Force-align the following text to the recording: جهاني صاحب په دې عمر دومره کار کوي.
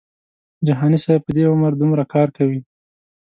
جهاني 0.67 0.97
صاحب 1.03 1.21
په 1.25 1.31
دې 1.35 1.43
عمر 1.51 1.71
دومره 1.77 2.03
کار 2.13 2.27
کوي. 2.37 2.59